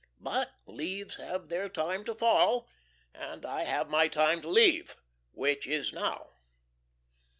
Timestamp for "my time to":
3.91-4.49